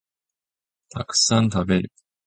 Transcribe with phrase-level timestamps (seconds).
[0.89, 1.91] たくさん食べる